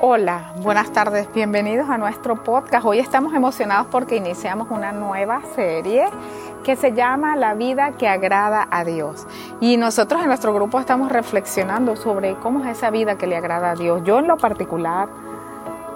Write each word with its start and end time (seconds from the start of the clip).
Hola, 0.00 0.52
buenas 0.62 0.92
tardes, 0.92 1.26
bienvenidos 1.34 1.90
a 1.90 1.98
nuestro 1.98 2.36
podcast. 2.36 2.86
Hoy 2.86 3.00
estamos 3.00 3.34
emocionados 3.34 3.88
porque 3.90 4.14
iniciamos 4.14 4.68
una 4.70 4.92
nueva 4.92 5.42
serie 5.56 6.04
que 6.62 6.76
se 6.76 6.92
llama 6.92 7.34
La 7.34 7.54
vida 7.54 7.90
que 7.98 8.06
agrada 8.06 8.68
a 8.70 8.84
Dios. 8.84 9.26
Y 9.60 9.76
nosotros 9.76 10.20
en 10.20 10.28
nuestro 10.28 10.54
grupo 10.54 10.78
estamos 10.78 11.10
reflexionando 11.10 11.96
sobre 11.96 12.36
cómo 12.36 12.62
es 12.62 12.78
esa 12.78 12.90
vida 12.90 13.18
que 13.18 13.26
le 13.26 13.36
agrada 13.36 13.72
a 13.72 13.74
Dios. 13.74 14.04
Yo 14.04 14.20
en 14.20 14.28
lo 14.28 14.36
particular 14.36 15.08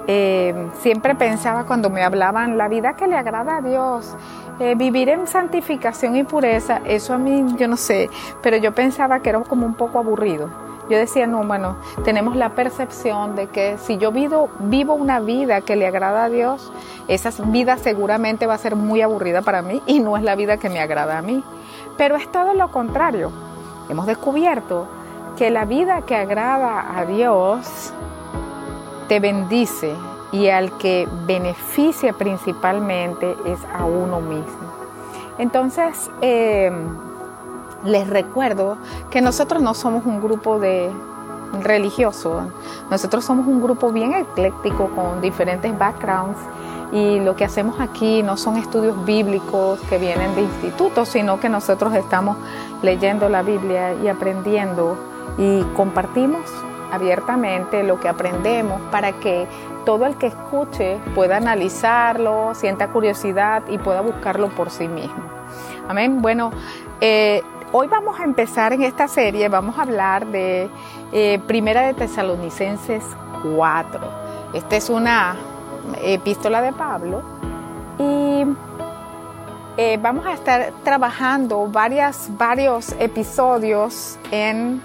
eh, 0.09 0.53
siempre 0.81 1.15
pensaba 1.15 1.63
cuando 1.63 1.89
me 1.89 2.03
hablaban 2.03 2.59
la 2.59 2.67
vida 2.67 2.95
que 2.95 3.07
le 3.07 3.17
agrada 3.17 3.59
a 3.59 3.61
Dios, 3.61 4.17
eh, 4.59 4.75
vivir 4.75 5.11
en 5.11 5.29
santificación 5.29 6.17
y 6.17 6.25
pureza, 6.25 6.81
eso 6.87 7.15
a 7.15 7.19
mí 7.19 7.55
yo 7.57 7.69
no 7.69 7.77
sé, 7.77 8.11
pero 8.43 8.57
yo 8.57 8.73
pensaba 8.73 9.21
que 9.21 9.29
era 9.29 9.39
como 9.43 9.65
un 9.65 9.75
poco 9.75 10.01
aburrido 10.01 10.72
yo 10.93 10.99
decía, 10.99 11.27
no, 11.27 11.43
bueno, 11.43 11.77
tenemos 12.05 12.37
la 12.37 12.51
percepción 12.51 13.35
de 13.35 13.47
que 13.47 13.79
si 13.79 13.97
yo 13.97 14.13
vivo, 14.13 14.51
vivo 14.59 14.93
una 14.93 15.21
vida 15.21 15.63
que 15.63 15.75
le 15.75 15.87
agrada 15.87 16.25
a 16.25 16.29
Dios, 16.29 16.71
esa 17.09 17.31
vida 17.47 17.79
seguramente 17.79 18.47
va 18.47 18.55
a 18.55 18.59
ser 18.59 18.77
muy 18.77 19.01
aburrida 19.01 19.41
para 19.41 19.63
mí 19.63 19.81
y 19.87 20.01
no 20.01 20.19
es 20.19 20.23
la 20.23 20.37
vida 20.37 20.59
que 20.59 20.69
me 20.69 20.81
agrada 20.81 21.17
a 21.17 21.23
mí. 21.23 21.43
Pero 21.97 22.17
es 22.17 22.31
todo 22.31 22.53
lo 22.53 22.71
contrario. 22.71 23.33
Hemos 23.89 24.07
descubierto 24.07 24.87
que 25.39 25.51
la 25.51 25.65
vida 25.65 26.03
que 26.03 26.15
agrada 26.15 26.99
a 26.99 27.07
Dios 27.07 27.93
te 29.09 29.19
bendice 29.19 29.95
y 30.31 30.49
al 30.49 30.77
que 30.77 31.09
beneficia 31.27 32.13
principalmente 32.13 33.35
es 33.47 33.59
a 33.75 33.87
uno 33.87 34.21
mismo. 34.21 34.73
Entonces, 35.39 36.11
eh, 36.21 36.71
les 37.85 38.09
recuerdo 38.09 38.77
que 39.11 39.21
nosotros 39.21 39.63
no 39.63 39.75
somos 39.75 40.05
un 40.07 40.21
grupo 40.21 40.59
de 40.59 40.91
religioso, 41.61 42.47
nosotros 42.91 43.25
somos 43.25 43.47
un 43.47 43.63
grupo 43.63 43.93
bien 43.93 44.15
ecléctico 44.15 44.89
con 44.89 45.21
diferentes 45.21 45.77
backgrounds 45.79 46.39
y 46.93 47.21
lo 47.21 47.37
que 47.37 47.45
hacemos 47.45 47.81
aquí 47.81 48.23
no 48.23 48.37
son 48.37 48.57
estudios 48.57 49.05
bíblicos 49.05 49.81
que 49.89 49.99
vienen 49.99 50.35
de 50.35 50.43
institutos, 50.43 51.09
sino 51.09 51.41
que 51.41 51.49
nosotros 51.49 51.95
estamos 51.95 52.37
leyendo 52.83 53.29
la 53.29 53.43
Biblia 53.43 53.95
y 53.95 54.09
aprendiendo 54.09 54.97
y 55.39 55.63
compartimos 55.75 56.43
abiertamente 56.91 57.83
lo 57.83 57.99
que 57.99 58.09
aprendemos 58.09 58.81
para 58.91 59.13
que 59.13 59.47
todo 59.87 60.05
el 60.05 60.17
que 60.17 60.27
escuche 60.27 60.99
pueda 61.15 61.39
analizarlo, 61.39 62.55
sienta 62.55 62.89
curiosidad 62.89 63.63
y 63.69 63.79
pueda 63.79 64.03
buscarlo 64.03 64.49
por 64.49 64.71
sí 64.71 64.89
mismo. 64.89 65.25
Amén. 65.89 66.21
Bueno, 66.21 66.51
eh, 67.01 67.43
Hoy 67.75 67.87
vamos 67.87 68.21
a 68.21 68.25
empezar 68.25 68.75
en 68.75 68.83
esta 68.83 69.09
serie, 69.09 69.49
vamos 69.49 69.79
a 69.79 69.83
hablar 69.83 70.27
de 70.27 70.69
eh, 71.11 71.41
Primera 71.47 71.81
de 71.81 71.95
Tesalonicenses 71.95 73.03
4. 73.57 74.01
Esta 74.53 74.77
es 74.77 74.91
una 74.91 75.37
epístola 76.03 76.61
de 76.61 76.75
Pablo 76.75 77.23
y 77.99 78.45
eh, 79.79 79.99
vamos 80.03 80.27
a 80.27 80.35
estar 80.35 80.71
trabajando 80.85 81.67
varias, 81.67 82.29
varios 82.37 82.93
episodios 82.99 84.19
en, 84.31 84.83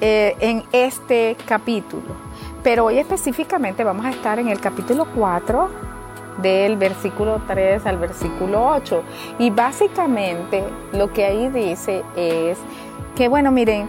eh, 0.00 0.36
en 0.38 0.62
este 0.70 1.36
capítulo. 1.48 2.14
Pero 2.62 2.84
hoy 2.84 2.98
específicamente 2.98 3.82
vamos 3.82 4.06
a 4.06 4.10
estar 4.10 4.38
en 4.38 4.46
el 4.46 4.60
capítulo 4.60 5.04
4 5.16 5.93
del 6.38 6.76
versículo 6.76 7.40
3 7.46 7.86
al 7.86 7.98
versículo 7.98 8.66
8. 8.68 9.02
Y 9.38 9.50
básicamente 9.50 10.64
lo 10.92 11.12
que 11.12 11.24
ahí 11.24 11.48
dice 11.48 12.02
es 12.16 12.58
que, 13.16 13.28
bueno, 13.28 13.50
miren, 13.50 13.88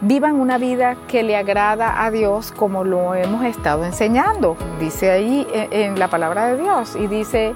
vivan 0.00 0.36
una 0.36 0.58
vida 0.58 0.96
que 1.08 1.22
le 1.22 1.36
agrada 1.36 2.04
a 2.04 2.10
Dios 2.10 2.52
como 2.52 2.84
lo 2.84 3.14
hemos 3.14 3.44
estado 3.44 3.84
enseñando, 3.84 4.56
dice 4.80 5.10
ahí 5.10 5.46
en 5.52 5.98
la 5.98 6.08
palabra 6.08 6.46
de 6.46 6.62
Dios. 6.62 6.96
Y 6.96 7.06
dice, 7.06 7.54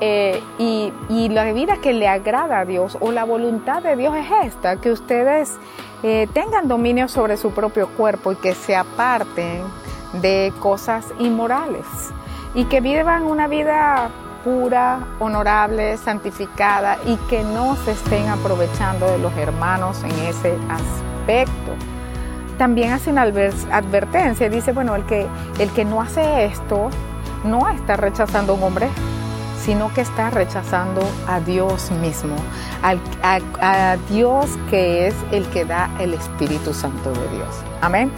eh, 0.00 0.42
y, 0.58 1.28
la 1.28 1.52
vida 1.52 1.78
que 1.78 1.92
le 1.92 2.08
agrada 2.08 2.60
a 2.60 2.64
Dios 2.64 2.96
o 3.00 3.12
la 3.12 3.24
voluntad 3.24 3.82
de 3.82 3.96
Dios 3.96 4.14
es 4.16 4.26
esta, 4.46 4.76
que 4.76 4.92
ustedes 4.92 5.56
eh, 6.02 6.28
tengan 6.32 6.68
dominio 6.68 7.08
sobre 7.08 7.36
su 7.36 7.52
propio 7.52 7.88
cuerpo 7.88 8.32
y 8.32 8.36
que 8.36 8.54
se 8.54 8.76
aparten 8.76 9.62
de 10.20 10.52
cosas 10.60 11.06
inmorales 11.18 11.84
y 12.56 12.64
que 12.64 12.80
vivan 12.80 13.24
una 13.24 13.46
vida 13.46 14.08
pura, 14.42 15.00
honorable, 15.20 15.96
santificada 15.98 16.98
y 17.04 17.16
que 17.28 17.44
no 17.44 17.76
se 17.76 17.92
estén 17.92 18.28
aprovechando 18.28 19.06
de 19.10 19.18
los 19.18 19.36
hermanos 19.36 20.02
en 20.02 20.12
ese 20.26 20.56
aspecto. 20.68 21.72
También 22.56 22.92
hace 22.92 23.10
una 23.10 23.22
advertencia, 23.22 24.48
dice, 24.48 24.72
bueno, 24.72 24.96
el 24.96 25.04
que, 25.04 25.26
el 25.58 25.70
que 25.72 25.84
no 25.84 26.00
hace 26.00 26.46
esto 26.46 26.88
no 27.44 27.68
está 27.68 27.96
rechazando 27.96 28.54
a 28.54 28.56
un 28.56 28.62
hombre, 28.62 28.88
sino 29.60 29.92
que 29.92 30.00
está 30.00 30.30
rechazando 30.30 31.02
a 31.28 31.40
Dios 31.40 31.90
mismo, 31.90 32.36
a, 32.82 32.94
a 33.60 33.96
Dios 34.08 34.56
que 34.70 35.08
es 35.08 35.14
el 35.30 35.44
que 35.50 35.66
da 35.66 35.90
el 36.00 36.14
Espíritu 36.14 36.72
Santo 36.72 37.10
de 37.10 37.28
Dios. 37.36 37.62
Amén. 37.82 38.10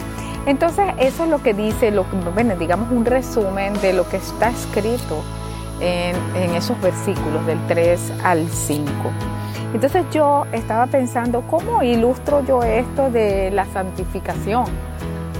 Entonces, 0.45 0.85
eso 0.97 1.23
es 1.25 1.29
lo 1.29 1.43
que 1.43 1.53
dice, 1.53 1.91
lo, 1.91 2.05
bueno, 2.33 2.55
digamos 2.55 2.91
un 2.91 3.05
resumen 3.05 3.73
de 3.81 3.93
lo 3.93 4.07
que 4.07 4.17
está 4.17 4.49
escrito 4.49 5.23
en, 5.79 6.15
esos 6.55 6.79
versículos 6.81 7.45
del 7.45 7.59
3 7.67 8.13
al 8.23 8.47
5. 8.47 8.85
Entonces 9.73 10.03
yo 10.11 10.45
estaba 10.51 10.87
pensando, 10.87 11.41
¿cómo 11.41 11.83
ilustro 11.83 12.43
yo 12.43 12.63
esto 12.63 13.11
de 13.11 13.51
la 13.51 13.65
santificación? 13.65 14.65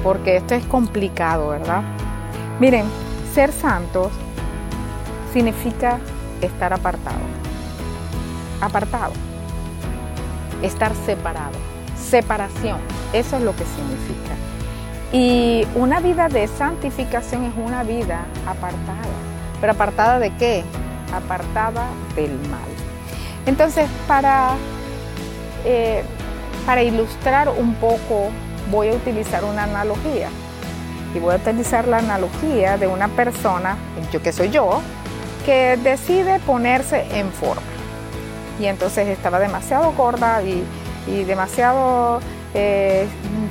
Porque 0.04 0.38
esto 0.38 0.54
es 0.54 0.64
complicado, 0.66 1.50
¿verdad? 1.50 1.82
Miren, 2.60 2.86
ser 3.34 3.52
santos 3.52 4.12
significa 5.34 6.00
estar 6.42 6.74
apartado. 6.74 7.18
Apartado. 8.62 9.14
Estar 10.62 10.94
separado. 11.06 11.58
Separación. 11.98 12.78
Eso 13.14 13.38
es 13.38 13.44
lo 13.44 13.56
que 13.56 13.66
significa. 13.66 14.49
Y 15.12 15.66
una 15.76 16.00
vida 16.00 16.30
de 16.30 16.48
santificación 16.48 17.46
es 17.46 17.54
una 17.58 17.84
vida 17.84 18.26
apartada. 18.46 19.10
¿Pero 19.60 19.74
apartada 19.74 20.20
de 20.20 20.32
qué? 20.36 20.64
Apartada 21.14 21.88
del 22.16 22.32
mal. 22.50 22.70
Entonces, 23.48 23.90
para, 24.08 24.52
eh, 25.66 26.04
para 26.66 26.84
ilustrar 26.84 27.50
un 27.50 27.74
poco, 27.76 28.30
voy 28.70 28.90
a 28.90 28.94
utilizar 28.94 29.44
una 29.44 29.64
analogía. 29.64 30.30
Y 31.16 31.20
voy 31.20 31.34
a 31.34 31.38
utilizar 31.38 31.88
la 31.88 31.98
analogía 31.98 32.78
de 32.78 32.86
una 32.86 33.08
persona, 33.08 33.78
yo 34.12 34.22
que 34.22 34.32
soy 34.32 34.52
yo, 34.52 34.82
que 35.44 35.78
decide 35.78 36.40
ponerse 36.40 37.08
en 37.18 37.32
forma. 37.32 37.64
Y 38.60 38.68
entonces 38.68 39.08
estaba 39.08 39.40
demasiado 39.40 39.92
gorda 39.94 40.44
y, 40.44 40.64
y 41.08 41.24
demasiado 41.24 42.20
eh, 42.54 43.08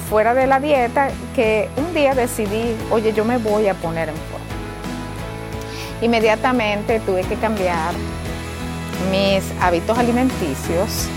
fuera 0.09 0.35
de 0.35 0.47
la 0.47 0.61
dieta 0.61 1.09
que 1.35 1.69
un 1.77 1.95
día 1.95 2.15
decidí, 2.15 2.75
oye, 2.91 3.13
yo 3.13 3.25
me 3.25 3.39
voy 3.39 3.69
a 3.69 3.75
poner 3.75 4.09
en 4.09 4.17
forma. 4.17 4.47
Inmediatamente 6.01 7.01
tuve 7.01 7.23
que 7.23 7.37
cambiar 7.37 7.95
mis 9.11 9.45
hábitos 9.61 9.99
alimenticios, 9.99 11.09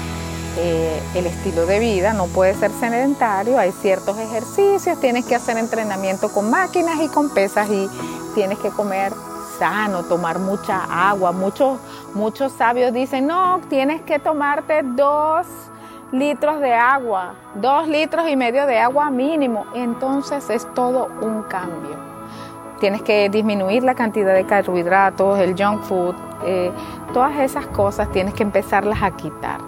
eh, 0.57 1.01
el 1.15 1.25
estilo 1.27 1.65
de 1.65 1.79
vida, 1.79 2.13
no 2.13 2.27
puede 2.27 2.53
ser 2.55 2.71
sedentario, 2.71 3.57
hay 3.57 3.71
ciertos 3.71 4.17
ejercicios, 4.17 4.99
tienes 4.99 5.25
que 5.25 5.35
hacer 5.35 5.57
entrenamiento 5.57 6.31
con 6.31 6.49
máquinas 6.49 6.99
y 7.01 7.07
con 7.07 7.33
pesas 7.33 7.69
y 7.69 7.89
tienes 8.35 8.59
que 8.59 8.69
comer 8.69 9.13
sano, 9.57 10.03
tomar 10.03 10.39
mucha 10.39 11.09
agua. 11.09 11.31
Muchos, 11.31 11.79
muchos 12.13 12.51
sabios 12.51 12.93
dicen, 12.93 13.27
no, 13.27 13.61
tienes 13.69 14.01
que 14.01 14.19
tomarte 14.19 14.81
dos 14.83 15.45
litros 16.11 16.59
de 16.59 16.73
agua, 16.73 17.33
dos 17.55 17.87
litros 17.87 18.29
y 18.29 18.35
medio 18.35 18.65
de 18.65 18.79
agua 18.79 19.09
mínimo. 19.09 19.65
Entonces 19.73 20.49
es 20.49 20.71
todo 20.73 21.09
un 21.21 21.43
cambio. 21.43 21.97
Tienes 22.79 23.01
que 23.01 23.29
disminuir 23.29 23.83
la 23.83 23.95
cantidad 23.95 24.33
de 24.33 24.45
carbohidratos, 24.45 25.39
el 25.39 25.55
junk 25.55 25.83
food, 25.83 26.15
eh, 26.45 26.71
todas 27.13 27.39
esas 27.39 27.67
cosas 27.67 28.11
tienes 28.11 28.33
que 28.33 28.43
empezarlas 28.43 29.01
a 29.03 29.11
quitar. 29.11 29.59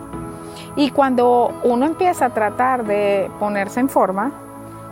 Y 0.75 0.89
cuando 0.89 1.53
uno 1.63 1.85
empieza 1.85 2.25
a 2.25 2.29
tratar 2.31 2.83
de 2.83 3.29
ponerse 3.39 3.79
en 3.79 3.89
forma, 3.89 4.31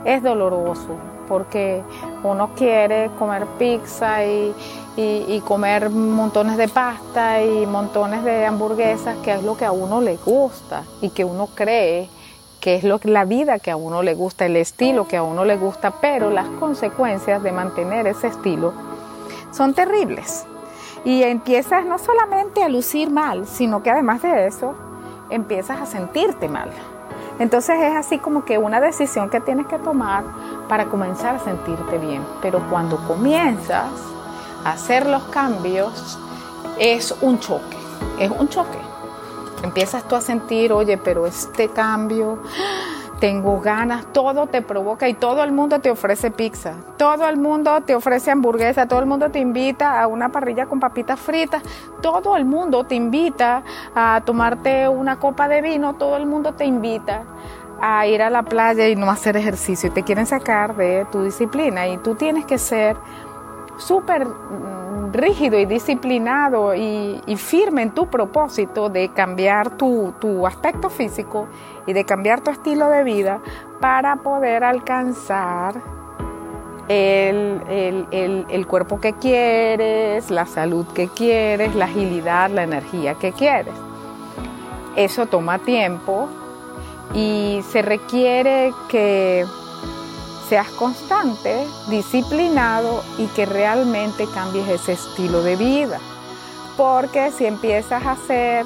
es 0.05 0.21
doloroso, 0.21 0.95
porque 1.27 1.83
uno 2.23 2.51
quiere 2.55 3.09
comer 3.17 3.45
pizza 3.57 4.25
y, 4.25 4.53
comer 5.45 5.89
montones 5.89 6.57
de 6.57 6.67
pasta 6.67 7.41
y 7.41 7.65
montones 7.65 8.23
de 8.23 8.45
hamburguesas, 8.45 9.17
que 9.23 9.33
es 9.33 9.43
lo 9.43 9.57
que 9.57 9.65
a 9.65 9.71
uno 9.71 10.01
le 10.01 10.17
gusta 10.17 10.83
y 11.01 11.09
que 11.09 11.25
uno 11.25 11.47
cree 11.55 12.09
que 12.59 12.75
es 12.75 12.83
lo, 12.83 12.99
la 13.03 13.25
vida 13.25 13.57
que 13.59 13.71
a 13.71 13.75
uno 13.75 14.03
le 14.03 14.13
gusta, 14.13 14.45
el 14.45 14.55
estilo 14.55 15.07
que 15.07 15.17
a 15.17 15.23
uno 15.23 15.43
le 15.43 15.57
gusta, 15.57 15.95
pero 15.99 16.29
las 16.29 16.47
consecuencias 16.59 17.41
de 17.41 17.51
mantener 17.51 18.05
ese 18.05 18.27
estilo 18.27 18.73
son 19.51 19.73
terribles. 19.73 20.45
Y 21.03 21.23
empiezas 21.23 21.85
no 21.85 21.97
solamente 21.97 22.61
a 22.61 22.69
lucir 22.69 23.09
mal, 23.09 23.47
sino 23.47 23.81
que 23.81 23.89
además 23.89 24.21
de 24.21 24.45
eso, 24.45 24.75
empiezas 25.31 25.81
a 25.81 25.85
sentirte 25.87 26.47
mal. 26.47 26.69
Entonces 27.41 27.75
es 27.81 27.95
así 27.95 28.19
como 28.19 28.45
que 28.45 28.59
una 28.59 28.79
decisión 28.79 29.31
que 29.31 29.39
tienes 29.39 29.65
que 29.65 29.79
tomar 29.79 30.23
para 30.69 30.85
comenzar 30.85 31.37
a 31.37 31.39
sentirte 31.39 31.97
bien. 31.97 32.23
Pero 32.39 32.63
cuando 32.69 32.97
comienzas 33.07 33.89
a 34.63 34.73
hacer 34.73 35.07
los 35.07 35.23
cambios, 35.23 36.19
es 36.77 37.11
un 37.19 37.39
choque, 37.39 37.77
es 38.19 38.29
un 38.29 38.47
choque. 38.47 38.77
Empiezas 39.63 40.07
tú 40.07 40.15
a 40.15 40.21
sentir, 40.21 40.71
oye, 40.71 40.99
pero 40.99 41.25
este 41.25 41.69
cambio, 41.69 42.37
tengo 43.21 43.61
ganas, 43.61 44.07
todo 44.13 44.47
te 44.47 44.63
provoca 44.63 45.07
y 45.07 45.13
todo 45.13 45.43
el 45.43 45.51
mundo 45.51 45.79
te 45.79 45.91
ofrece 45.91 46.31
pizza, 46.31 46.73
todo 46.97 47.29
el 47.29 47.37
mundo 47.37 47.79
te 47.81 47.93
ofrece 47.93 48.31
hamburguesa, 48.31 48.87
todo 48.87 48.99
el 48.99 49.05
mundo 49.05 49.29
te 49.29 49.37
invita 49.37 50.01
a 50.01 50.07
una 50.07 50.29
parrilla 50.29 50.65
con 50.65 50.79
papitas 50.79 51.19
fritas, 51.19 51.61
todo 52.01 52.35
el 52.35 52.45
mundo 52.45 52.83
te 52.83 52.95
invita 52.95 53.61
a 53.93 54.23
tomarte 54.25 54.89
una 54.89 55.19
copa 55.19 55.47
de 55.47 55.61
vino, 55.61 55.93
todo 55.93 56.17
el 56.17 56.25
mundo 56.25 56.53
te 56.53 56.65
invita 56.65 57.21
a 57.79 58.07
ir 58.07 58.23
a 58.23 58.31
la 58.31 58.41
playa 58.41 58.87
y 58.87 58.95
no 58.95 59.11
hacer 59.11 59.37
ejercicio. 59.37 59.89
Y 59.89 59.91
te 59.91 60.01
quieren 60.01 60.25
sacar 60.25 60.75
de 60.75 61.05
tu 61.11 61.23
disciplina 61.23 61.87
y 61.87 61.97
tú 61.97 62.15
tienes 62.15 62.45
que 62.45 62.57
ser 62.57 62.97
súper 63.77 64.25
mm, 64.25 64.90
rígido 65.11 65.59
y 65.59 65.65
disciplinado 65.65 66.73
y, 66.75 67.21
firme 67.37 67.81
en 67.81 67.91
tu 67.91 68.07
propósito 68.07 68.89
de 68.89 69.09
cambiar 69.09 69.77
tu, 69.77 70.13
aspecto 70.45 70.89
físico 70.89 71.47
y 71.85 71.93
de 71.93 72.05
cambiar 72.05 72.41
tu 72.41 72.51
estilo 72.51 72.89
de 72.89 73.03
vida 73.03 73.39
para 73.79 74.17
poder 74.17 74.63
alcanzar 74.63 75.75
el, 76.87 78.05
el, 78.11 78.67
cuerpo 78.67 78.99
que 78.99 79.13
quieres, 79.13 80.29
la 80.29 80.45
salud 80.45 80.85
que 80.93 81.07
quieres, 81.07 81.73
la 81.75 81.85
agilidad, 81.85 82.49
la 82.49 82.63
energía 82.63 83.15
que 83.15 83.31
quieres. 83.31 83.73
Eso 84.95 85.25
toma 85.25 85.59
tiempo, 85.59 86.27
y 87.13 87.61
se 87.69 87.81
requiere 87.81 88.73
que 88.87 89.45
seas 90.51 90.67
constante, 90.71 91.65
disciplinado 91.87 93.05
y 93.17 93.27
que 93.27 93.45
realmente 93.45 94.27
cambies 94.33 94.67
ese 94.67 94.91
estilo 94.91 95.43
de 95.43 95.55
vida. 95.55 95.97
Porque 96.75 97.31
si 97.31 97.45
empiezas 97.45 98.05
a 98.05 98.11
hacer, 98.11 98.65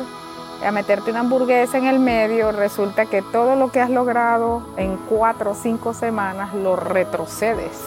a 0.65 0.71
meterte 0.71 1.11
una 1.11 1.19
hamburguesa 1.19 1.77
en 1.77 1.85
el 1.85 1.99
medio, 1.99 2.51
resulta 2.51 3.05
que 3.05 3.21
todo 3.21 3.55
lo 3.55 3.71
que 3.71 3.81
has 3.81 3.91
logrado 3.91 4.63
en 4.77 4.97
cuatro 4.97 5.51
o 5.51 5.53
cinco 5.53 5.93
semanas 5.93 6.55
lo 6.55 6.75
retrocedes. 6.75 7.79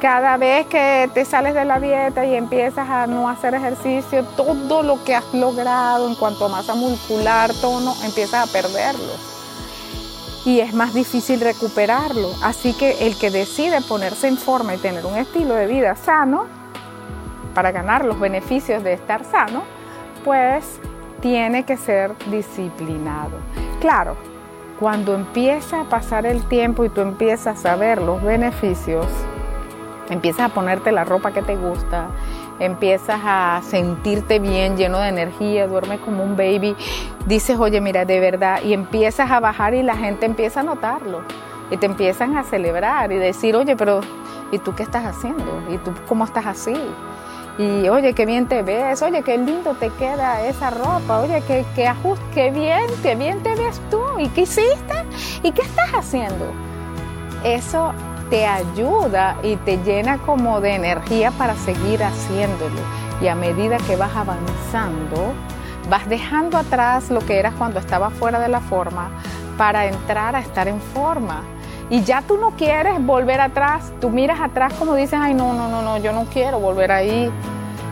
Cada 0.00 0.36
vez 0.36 0.68
que 0.68 1.10
te 1.12 1.24
sales 1.24 1.54
de 1.54 1.64
la 1.64 1.80
dieta 1.80 2.24
y 2.24 2.36
empiezas 2.36 2.88
a 2.88 3.08
no 3.08 3.28
hacer 3.28 3.54
ejercicio, 3.54 4.22
todo 4.36 4.84
lo 4.84 5.02
que 5.02 5.16
has 5.16 5.34
logrado 5.34 6.06
en 6.06 6.14
cuanto 6.14 6.44
a 6.44 6.50
masa 6.50 6.76
muscular, 6.76 7.50
tono, 7.60 7.96
empiezas 8.04 8.48
a 8.48 8.52
perderlo 8.52 9.33
y 10.44 10.60
es 10.60 10.74
más 10.74 10.94
difícil 10.94 11.40
recuperarlo. 11.40 12.28
Así 12.42 12.72
que 12.74 13.06
el 13.06 13.16
que 13.16 13.30
decide 13.30 13.80
ponerse 13.80 14.28
en 14.28 14.36
forma 14.36 14.74
y 14.74 14.78
tener 14.78 15.04
un 15.06 15.16
estilo 15.16 15.54
de 15.54 15.66
vida 15.66 15.96
sano, 15.96 16.46
para 17.54 17.70
ganar 17.70 18.04
los 18.04 18.18
beneficios 18.18 18.82
de 18.82 18.92
estar 18.92 19.24
sano, 19.24 19.62
pues 20.24 20.80
tiene 21.20 21.64
que 21.64 21.76
ser 21.76 22.12
disciplinado. 22.26 23.38
Claro, 23.80 24.16
cuando 24.78 25.14
empieza 25.14 25.82
a 25.82 25.84
pasar 25.84 26.26
el 26.26 26.42
tiempo 26.48 26.84
y 26.84 26.88
tú 26.88 27.00
empiezas 27.00 27.64
a 27.64 27.76
ver 27.76 28.02
los 28.02 28.22
beneficios, 28.22 29.06
empiezas 30.10 30.50
a 30.50 30.54
ponerte 30.54 30.90
la 30.90 31.04
ropa 31.04 31.32
que 31.32 31.42
te 31.42 31.56
gusta, 31.56 32.08
empiezas 32.58 33.20
a 33.24 33.60
sentirte 33.62 34.38
bien, 34.38 34.76
lleno 34.76 35.00
de 35.00 35.08
energía, 35.08 35.66
duermes 35.66 36.00
como 36.00 36.22
un 36.22 36.36
baby, 36.36 36.76
dices, 37.26 37.58
oye, 37.58 37.80
mira, 37.80 38.04
de 38.04 38.20
verdad, 38.20 38.62
y 38.62 38.72
empiezas 38.72 39.30
a 39.30 39.40
bajar 39.40 39.74
y 39.74 39.82
la 39.82 39.96
gente 39.96 40.26
empieza 40.26 40.60
a 40.60 40.62
notarlo, 40.62 41.22
y 41.70 41.76
te 41.76 41.86
empiezan 41.86 42.36
a 42.36 42.44
celebrar 42.44 43.12
y 43.12 43.16
decir, 43.16 43.56
oye, 43.56 43.76
pero, 43.76 44.00
¿y 44.52 44.58
tú 44.58 44.74
qué 44.74 44.82
estás 44.82 45.04
haciendo? 45.04 45.62
¿Y 45.70 45.78
tú 45.78 45.92
cómo 46.08 46.24
estás 46.24 46.46
así? 46.46 46.74
Y 47.56 47.88
oye, 47.88 48.14
qué 48.14 48.26
bien 48.26 48.46
te 48.46 48.62
ves, 48.62 49.00
oye, 49.02 49.22
qué 49.22 49.38
lindo 49.38 49.74
te 49.74 49.88
queda 49.90 50.44
esa 50.44 50.70
ropa, 50.70 51.20
oye, 51.20 51.40
qué, 51.46 51.64
qué 51.76 51.86
ajuste, 51.86 52.24
qué 52.34 52.50
bien, 52.50 52.84
qué 53.02 53.14
bien 53.14 53.42
te 53.42 53.54
ves 53.54 53.80
tú, 53.90 54.02
¿y 54.18 54.28
qué 54.28 54.42
hiciste? 54.42 55.04
¿Y 55.42 55.52
qué 55.52 55.62
estás 55.62 55.90
haciendo? 55.92 56.46
Eso 57.44 57.92
te 58.30 58.46
ayuda 58.46 59.36
y 59.42 59.56
te 59.56 59.78
llena 59.78 60.18
como 60.18 60.60
de 60.60 60.74
energía 60.74 61.30
para 61.32 61.54
seguir 61.54 62.02
haciéndolo. 62.02 62.80
Y 63.20 63.28
a 63.28 63.34
medida 63.34 63.78
que 63.78 63.96
vas 63.96 64.14
avanzando, 64.16 65.32
vas 65.88 66.08
dejando 66.08 66.58
atrás 66.58 67.10
lo 67.10 67.20
que 67.20 67.38
eras 67.38 67.54
cuando 67.54 67.78
estabas 67.78 68.12
fuera 68.14 68.40
de 68.40 68.48
la 68.48 68.60
forma 68.60 69.10
para 69.56 69.86
entrar 69.86 70.34
a 70.36 70.40
estar 70.40 70.68
en 70.68 70.80
forma. 70.80 71.42
Y 71.90 72.02
ya 72.02 72.22
tú 72.22 72.38
no 72.38 72.52
quieres 72.52 73.04
volver 73.04 73.40
atrás, 73.40 73.92
tú 74.00 74.10
miras 74.10 74.40
atrás 74.40 74.72
como 74.74 74.94
dices, 74.94 75.18
ay 75.20 75.34
no, 75.34 75.52
no, 75.52 75.68
no, 75.68 75.82
no, 75.82 75.98
yo 75.98 76.12
no 76.12 76.24
quiero 76.24 76.58
volver 76.58 76.92
ahí. 76.92 77.30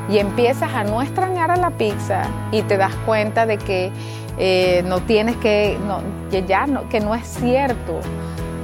Y 0.08 0.19
empiezas 0.19 0.73
a 0.73 0.82
no 0.82 1.00
extrañar 1.00 1.50
a 1.50 1.56
la 1.56 1.70
pizza 1.70 2.25
y 2.50 2.62
te 2.62 2.76
das 2.76 2.94
cuenta 3.06 3.46
de 3.46 3.58
que 3.58 3.93
eh, 4.38 4.82
no 4.87 5.00
tienes 5.00 5.37
que, 5.37 5.79
no, 5.87 6.00
que 6.31 6.44
ya 6.44 6.67
no, 6.67 6.88
que 6.88 7.00
no 7.00 7.14
es 7.14 7.26
cierto 7.26 8.00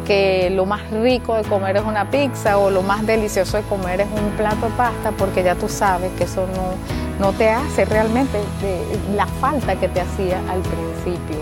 que 0.09 0.49
lo 0.49 0.65
más 0.65 0.91
rico 0.91 1.35
de 1.35 1.43
comer 1.43 1.77
es 1.77 1.85
una 1.85 2.11
pizza 2.11 2.57
o 2.57 2.71
lo 2.71 2.81
más 2.81 3.07
delicioso 3.07 3.59
de 3.59 3.63
comer 3.65 4.01
es 4.01 4.09
un 4.11 4.31
plato 4.39 4.65
de 4.65 4.73
pasta 4.73 5.13
porque 5.13 5.43
ya 5.43 5.55
tú 5.55 5.69
sabes 5.69 6.11
que 6.17 6.25
eso 6.25 6.47
no, 6.47 7.27
no 7.27 7.35
te 7.35 7.51
hace 7.51 7.85
realmente 7.85 8.41
la 9.15 9.27
falta 9.27 9.77
que 9.77 9.87
te 9.87 10.01
hacía 10.01 10.39
al 10.49 10.63
principio. 10.63 11.37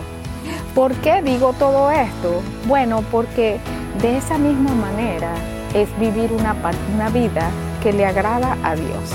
¿Por 0.75 0.93
qué 0.95 1.23
digo 1.23 1.53
todo 1.53 1.93
esto? 1.93 2.43
Bueno, 2.67 3.05
porque 3.13 3.61
de 4.03 4.19
esa 4.19 4.37
misma 4.37 4.75
manera 4.75 5.31
es 5.73 5.89
vivir 6.01 6.33
una, 6.33 6.57
una 6.93 7.09
vida 7.11 7.49
que 7.85 7.93
le 7.93 8.05
agrada 8.05 8.59
a 8.65 8.75
Dios. 8.75 9.13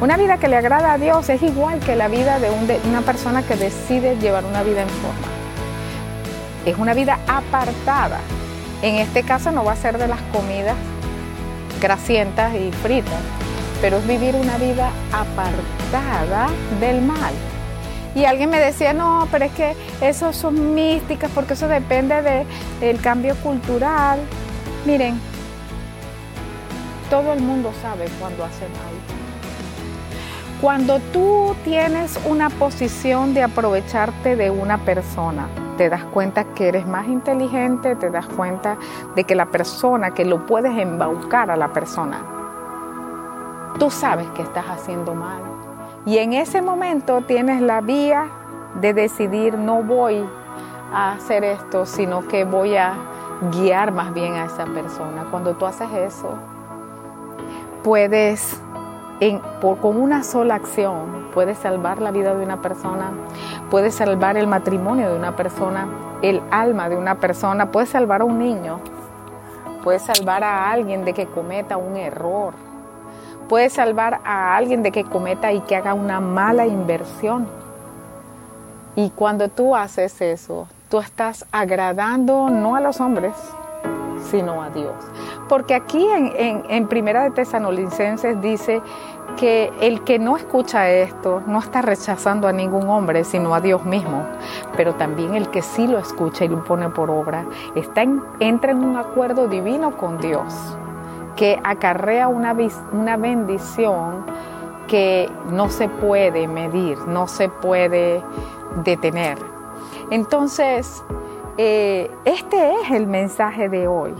Una 0.00 0.16
vida 0.16 0.38
que 0.38 0.48
le 0.48 0.56
agrada 0.56 0.94
a 0.94 0.98
Dios 0.98 1.28
es 1.28 1.42
igual 1.42 1.80
que 1.80 1.96
la 1.96 2.08
vida 2.08 2.38
de 2.38 2.48
una 2.88 3.02
persona 3.02 3.42
que 3.42 3.56
decide 3.56 4.16
llevar 4.16 4.46
una 4.46 4.62
vida 4.62 4.80
en 4.80 4.88
forma. 4.88 5.28
Es 6.64 6.78
una 6.78 6.94
vida 6.94 7.18
apartada 7.28 8.20
en 8.84 8.96
este 8.96 9.22
caso 9.22 9.50
no 9.50 9.64
va 9.64 9.72
a 9.72 9.76
ser 9.76 9.96
de 9.96 10.06
las 10.06 10.20
comidas 10.30 10.76
grasientas 11.80 12.54
y 12.54 12.70
fritas, 12.70 13.18
pero 13.80 13.96
es 13.96 14.06
vivir 14.06 14.36
una 14.36 14.58
vida 14.58 14.90
apartada 15.10 16.48
del 16.80 17.00
mal. 17.00 17.32
Y 18.14 18.26
alguien 18.26 18.50
me 18.50 18.60
decía, 18.60 18.92
no, 18.92 19.26
pero 19.30 19.46
es 19.46 19.52
que 19.52 19.74
eso 20.02 20.34
son 20.34 20.74
místicas 20.74 21.30
porque 21.34 21.54
eso 21.54 21.66
depende 21.66 22.46
del 22.78 23.00
cambio 23.00 23.34
cultural. 23.36 24.20
Miren, 24.84 25.18
todo 27.08 27.32
el 27.32 27.40
mundo 27.40 27.72
sabe 27.80 28.04
cuando 28.20 28.44
hace 28.44 28.68
mal. 28.68 28.94
Cuando 30.60 31.00
tú 31.10 31.56
tienes 31.64 32.18
una 32.26 32.50
posición 32.50 33.32
de 33.32 33.44
aprovecharte 33.44 34.36
de 34.36 34.50
una 34.50 34.76
persona, 34.76 35.48
te 35.76 35.88
das 35.88 36.04
cuenta 36.04 36.44
que 36.44 36.68
eres 36.68 36.86
más 36.86 37.06
inteligente, 37.06 37.96
te 37.96 38.10
das 38.10 38.26
cuenta 38.26 38.76
de 39.14 39.24
que 39.24 39.34
la 39.34 39.46
persona, 39.46 40.12
que 40.12 40.24
lo 40.24 40.46
puedes 40.46 40.76
embaucar 40.78 41.50
a 41.50 41.56
la 41.56 41.68
persona, 41.68 42.18
tú 43.78 43.90
sabes 43.90 44.26
que 44.30 44.42
estás 44.42 44.66
haciendo 44.66 45.14
mal. 45.14 45.40
Y 46.06 46.18
en 46.18 46.32
ese 46.32 46.62
momento 46.62 47.22
tienes 47.22 47.60
la 47.60 47.80
vía 47.80 48.28
de 48.80 48.92
decidir, 48.92 49.56
no 49.56 49.82
voy 49.82 50.24
a 50.92 51.12
hacer 51.12 51.44
esto, 51.44 51.86
sino 51.86 52.26
que 52.28 52.44
voy 52.44 52.76
a 52.76 52.94
guiar 53.52 53.92
más 53.92 54.12
bien 54.12 54.34
a 54.34 54.44
esa 54.44 54.66
persona. 54.66 55.26
Cuando 55.30 55.54
tú 55.54 55.66
haces 55.66 55.90
eso, 55.92 56.34
puedes 57.82 58.60
con 59.80 59.96
una 59.96 60.22
sola 60.22 60.56
acción 60.56 61.28
puedes 61.32 61.58
salvar 61.58 62.00
la 62.00 62.10
vida 62.10 62.34
de 62.34 62.44
una 62.44 62.60
persona, 62.60 63.10
puedes 63.70 63.94
salvar 63.94 64.36
el 64.36 64.46
matrimonio 64.46 65.10
de 65.10 65.16
una 65.16 65.36
persona, 65.36 65.86
el 66.22 66.40
alma 66.50 66.88
de 66.88 66.96
una 66.96 67.16
persona, 67.16 67.70
puedes 67.70 67.90
salvar 67.90 68.22
a 68.22 68.24
un 68.24 68.38
niño, 68.38 68.80
puedes 69.82 70.02
salvar 70.02 70.44
a 70.44 70.70
alguien 70.70 71.04
de 71.04 71.12
que 71.12 71.26
cometa 71.26 71.76
un 71.76 71.96
error, 71.96 72.54
puedes 73.48 73.72
salvar 73.72 74.20
a 74.24 74.56
alguien 74.56 74.82
de 74.82 74.90
que 74.90 75.04
cometa 75.04 75.52
y 75.52 75.60
que 75.60 75.76
haga 75.76 75.94
una 75.94 76.20
mala 76.20 76.66
inversión. 76.66 77.46
Y 78.96 79.10
cuando 79.10 79.48
tú 79.48 79.74
haces 79.74 80.20
eso, 80.20 80.68
tú 80.88 80.98
estás 80.98 81.46
agradando 81.50 82.48
no 82.48 82.76
a 82.76 82.80
los 82.80 83.00
hombres, 83.00 83.34
sino 84.34 84.62
a 84.62 84.70
Dios. 84.70 84.94
Porque 85.48 85.74
aquí 85.74 86.04
en, 86.10 86.86
Primera 86.88 87.22
de 87.22 87.30
Tesanolicenses 87.30 88.40
dice 88.40 88.82
que 89.36 89.72
el 89.80 90.02
que 90.02 90.18
no 90.18 90.36
escucha 90.36 90.90
esto 90.90 91.40
no 91.46 91.60
está 91.60 91.82
rechazando 91.82 92.48
a 92.48 92.52
ningún 92.52 92.88
hombre, 92.88 93.22
sino 93.24 93.54
a 93.54 93.60
Dios 93.60 93.84
mismo. 93.84 94.24
Pero 94.76 94.94
también 94.94 95.34
el 95.34 95.50
que 95.50 95.62
sí 95.62 95.86
lo 95.86 95.98
escucha 95.98 96.44
y 96.44 96.48
lo 96.48 96.64
pone 96.64 96.88
por 96.88 97.10
obra, 97.10 97.44
está 97.76 98.04
entra 98.40 98.72
en 98.72 98.84
un 98.84 98.96
acuerdo 98.96 99.46
divino 99.46 99.96
con 99.96 100.18
Dios, 100.18 100.52
que 101.36 101.60
acarrea 101.62 102.26
una, 102.26 102.56
una 102.92 103.16
bendición 103.16 104.24
que 104.88 105.30
no 105.50 105.70
se 105.70 105.88
puede 105.88 106.48
medir, 106.48 106.98
no 107.06 107.28
se 107.28 107.48
puede 107.48 108.20
detener. 108.84 109.38
Entonces, 110.10 111.02
eh, 111.56 112.10
este 112.24 112.74
es 112.80 112.90
el 112.90 113.06
mensaje 113.06 113.68
de 113.68 113.86
hoy. 113.86 114.12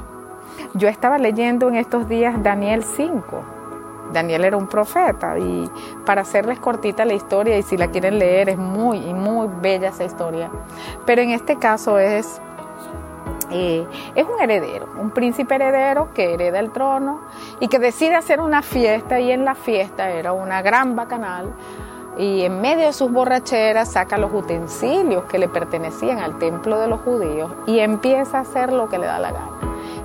Yo 0.75 0.89
estaba 0.89 1.19
leyendo 1.19 1.69
en 1.69 1.77
estos 1.77 2.09
días 2.09 2.43
Daniel 2.43 2.85
5. 2.85 3.43
Daniel 4.13 4.45
era 4.45 4.57
un 4.57 4.69
profeta 4.69 5.39
y 5.39 5.69
para 6.05 6.23
hacerles 6.23 6.59
cortita 6.61 7.05
la 7.05 7.15
historia 7.15 7.59
y 7.59 7.63
si 7.63 7.77
la 7.77 7.89
quieren 7.89 8.19
leer 8.19 8.49
es 8.49 8.59
muy, 8.59 9.01
muy 9.13 9.49
bella 9.61 9.89
esa 9.89 10.05
historia. 10.05 10.51
Pero 11.07 11.23
en 11.23 11.31
este 11.31 11.57
caso 11.57 11.99
es 11.99 12.41
eh, 13.51 13.87
es 14.15 14.25
un 14.27 14.41
heredero, 14.41 14.89
un 15.01 15.11
príncipe 15.11 15.55
heredero 15.55 16.13
que 16.15 16.35
hereda 16.35 16.61
el 16.61 16.73
trono 16.73 17.21
y 17.61 17.69
que 17.69 17.79
decide 17.79 18.15
hacer 18.17 18.41
una 18.41 18.63
fiesta 18.63 19.21
y 19.21 19.31
en 19.31 19.45
la 19.45 19.55
fiesta 19.55 20.11
era 20.11 20.33
una 20.33 20.63
gran 20.63 20.97
bacanal 20.97 21.53
y 22.17 22.43
en 22.43 22.61
medio 22.61 22.87
de 22.87 22.93
sus 22.93 23.11
borracheras 23.11 23.93
saca 23.93 24.19
los 24.19 24.33
utensilios 24.33 25.25
que 25.25 25.39
le 25.39 25.49
pertenecían 25.49 26.19
al 26.19 26.39
templo 26.39 26.79
de 26.79 26.87
los 26.87 27.01
judíos 27.01 27.51
y 27.67 27.81
empieza 27.81 28.39
a 28.39 28.41
hacer 28.43 28.73
lo 28.73 28.89
que 28.89 28.99
le 28.99 29.07
da 29.07 29.19
la 29.19 29.33
gana. 29.33 29.51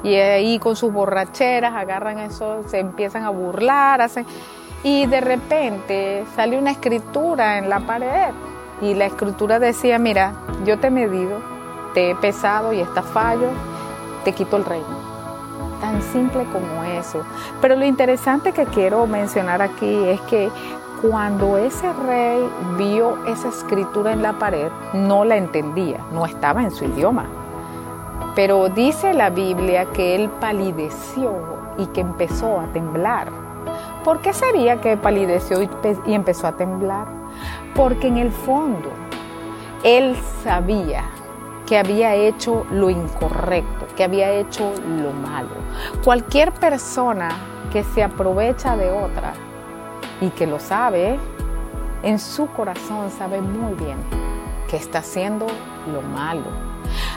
Y 0.03 0.15
ahí 0.15 0.59
con 0.59 0.75
sus 0.75 0.91
borracheras 0.91 1.75
agarran 1.75 2.19
eso, 2.19 2.63
se 2.67 2.79
empiezan 2.79 3.23
a 3.23 3.29
burlar, 3.29 4.01
hacen... 4.01 4.25
y 4.83 5.05
de 5.05 5.21
repente 5.21 6.25
sale 6.35 6.57
una 6.57 6.71
escritura 6.71 7.57
en 7.57 7.69
la 7.69 7.81
pared 7.81 8.33
y 8.81 8.93
la 8.93 9.05
escritura 9.05 9.59
decía, 9.59 9.99
mira, 9.99 10.33
yo 10.65 10.79
te 10.79 10.87
he 10.87 10.91
medido, 10.91 11.41
te 11.93 12.11
he 12.11 12.15
pesado 12.15 12.71
y 12.73 12.79
está 12.79 13.01
fallo, 13.01 13.49
te 14.23 14.31
quito 14.33 14.57
el 14.57 14.65
reino. 14.65 15.09
Tan 15.81 16.01
simple 16.01 16.45
como 16.45 16.83
eso. 16.83 17.23
Pero 17.61 17.75
lo 17.75 17.85
interesante 17.85 18.51
que 18.51 18.65
quiero 18.65 19.05
mencionar 19.07 19.61
aquí 19.61 20.03
es 20.05 20.19
que 20.21 20.49
cuando 21.01 21.57
ese 21.57 21.91
rey 21.93 22.49
vio 22.77 23.25
esa 23.25 23.47
escritura 23.49 24.11
en 24.11 24.21
la 24.21 24.33
pared, 24.33 24.69
no 24.93 25.23
la 25.23 25.37
entendía, 25.37 25.99
no 26.11 26.25
estaba 26.25 26.61
en 26.61 26.71
su 26.71 26.85
idioma. 26.85 27.25
Pero 28.35 28.67
dice 28.69 29.13
la 29.13 29.29
Biblia 29.29 29.85
que 29.93 30.15
él 30.15 30.29
palideció 30.41 31.33
y 31.77 31.85
que 31.87 32.01
empezó 32.01 32.59
a 32.59 32.65
temblar. 32.67 33.29
¿Por 34.03 34.19
qué 34.19 34.33
sería 34.33 34.81
que 34.81 34.97
palideció 34.97 35.61
y 35.61 36.13
empezó 36.13 36.47
a 36.47 36.53
temblar? 36.53 37.07
Porque 37.75 38.07
en 38.07 38.17
el 38.17 38.31
fondo 38.31 38.89
él 39.83 40.17
sabía 40.43 41.03
que 41.65 41.77
había 41.77 42.15
hecho 42.15 42.65
lo 42.71 42.89
incorrecto, 42.89 43.85
que 43.95 44.03
había 44.03 44.31
hecho 44.31 44.73
lo 45.01 45.13
malo. 45.13 45.49
Cualquier 46.03 46.51
persona 46.51 47.29
que 47.71 47.83
se 47.83 48.03
aprovecha 48.03 48.75
de 48.75 48.91
otra 48.91 49.33
y 50.21 50.29
que 50.29 50.47
lo 50.47 50.59
sabe, 50.59 51.19
en 52.03 52.19
su 52.19 52.47
corazón 52.47 53.11
sabe 53.11 53.41
muy 53.41 53.73
bien 53.73 53.97
que 54.69 54.77
está 54.77 54.99
haciendo 54.99 55.47
lo 55.91 56.01
malo. 56.01 56.43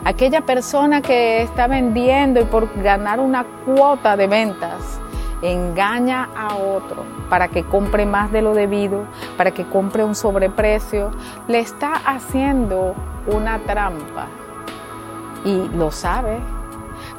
Aquella 0.04 0.40
persona 0.40 1.02
que 1.02 1.42
está 1.42 1.66
vendiendo 1.66 2.40
y 2.40 2.44
por 2.44 2.68
ganar 2.82 3.20
una 3.20 3.44
cuota 3.64 4.16
de 4.16 4.26
ventas 4.26 5.00
engaña 5.42 6.28
a 6.36 6.56
otro 6.56 7.04
para 7.28 7.48
que 7.48 7.64
compre 7.64 8.06
más 8.06 8.30
de 8.32 8.42
lo 8.42 8.54
debido, 8.54 9.04
para 9.36 9.50
que 9.50 9.64
compre 9.64 10.04
un 10.04 10.14
sobreprecio, 10.14 11.10
le 11.48 11.58
está 11.58 11.94
haciendo 12.04 12.94
una 13.26 13.58
trampa 13.60 14.26
y 15.44 15.68
lo 15.76 15.90
sabe, 15.90 16.38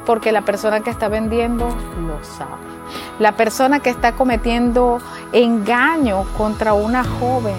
porque 0.06 0.32
la 0.32 0.42
persona 0.42 0.80
que 0.80 0.90
está 0.90 1.08
vendiendo 1.08 1.68
lo 2.06 2.22
sabe. 2.24 2.73
La 3.18 3.32
persona 3.32 3.80
que 3.80 3.90
está 3.90 4.12
cometiendo 4.12 4.98
engaño 5.32 6.24
contra 6.36 6.74
una 6.74 7.04
joven 7.04 7.54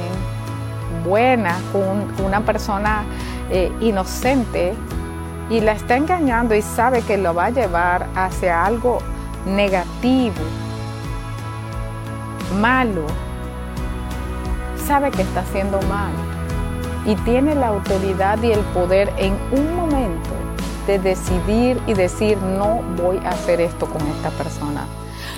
buena, 1.06 1.56
con 1.72 2.26
una 2.26 2.42
persona 2.42 3.04
eh, 3.50 3.72
inocente, 3.80 4.74
y 5.50 5.62
la 5.62 5.74
está 5.74 5.96
engañando 5.96 6.56
y 6.56 6.62
sabe 6.62 7.02
que 7.02 7.18
lo 7.18 7.34
va 7.34 7.46
a 7.46 7.50
llevar 7.52 8.08
hacia 8.16 8.66
algo 8.66 9.00
negativo, 9.46 10.36
malo, 12.60 13.06
sabe 14.88 15.12
que 15.12 15.22
está 15.22 15.42
haciendo 15.42 15.80
mal 15.84 16.12
y 17.06 17.16
tiene 17.18 17.54
la 17.56 17.68
autoridad 17.68 18.42
y 18.42 18.52
el 18.52 18.60
poder 18.60 19.12
en 19.18 19.38
un 19.52 19.76
momento 19.76 20.30
de 20.88 21.00
decidir 21.00 21.80
y 21.88 21.94
decir, 21.94 22.38
no 22.38 22.82
voy 22.98 23.18
a 23.18 23.30
hacer 23.30 23.62
esto 23.62 23.86
con 23.88 24.02
esta 24.08 24.30
persona. 24.32 24.86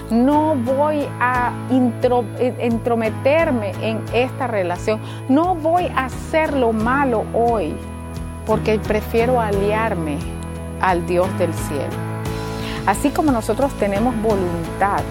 No 0.10 0.56
voy 0.56 1.06
a 1.20 1.52
entrometerme 1.70 3.72
en 3.82 4.02
esta 4.14 4.48
relación. 4.48 5.02
No 5.28 5.56
voy 5.56 5.88
a 5.96 6.06
hacer 6.06 6.54
lo 6.54 6.72
malo 6.72 7.26
hoy 7.34 7.76
porque 8.46 8.80
prefiero 8.80 9.42
aliarme 9.42 10.18
al 10.80 11.06
Dios 11.06 11.28
del 11.38 11.54
cielo. 11.54 12.08
Así 12.86 13.10
como 13.10 13.34
nosotros 13.34 13.74
tenemos 13.74 14.16
voluntad 14.22 15.02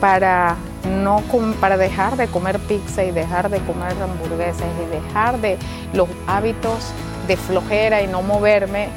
para 0.00 0.54
no 1.02 1.22
para 1.60 1.76
dejar 1.76 2.16
de 2.16 2.28
comer 2.28 2.60
pizza 2.60 3.04
y 3.04 3.10
dejar 3.10 3.50
de 3.50 3.58
comer 3.60 3.92
hamburguesas 4.00 4.66
y 4.84 4.90
dejar 4.90 5.40
de 5.40 5.58
los 5.94 6.08
hábitos 6.26 6.92
de 7.26 7.36
flojera 7.36 8.02
y 8.02 8.06
no 8.06 8.22
moverme, 8.22 8.88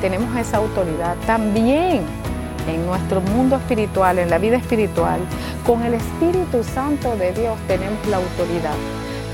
tenemos 0.00 0.34
esa 0.36 0.58
autoridad. 0.58 1.16
También 1.26 2.02
en 2.68 2.86
nuestro 2.86 3.20
mundo 3.20 3.56
espiritual, 3.56 4.18
en 4.18 4.30
la 4.30 4.38
vida 4.38 4.56
espiritual, 4.56 5.20
con 5.66 5.82
el 5.82 5.94
Espíritu 5.94 6.64
Santo 6.64 7.16
de 7.16 7.32
Dios 7.32 7.58
tenemos 7.66 8.06
la 8.08 8.18
autoridad 8.18 8.74